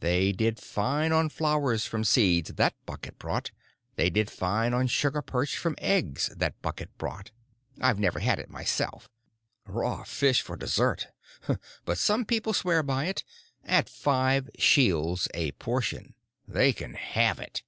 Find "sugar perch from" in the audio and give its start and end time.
4.88-5.74